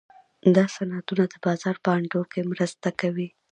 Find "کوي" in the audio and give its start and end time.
3.01-3.27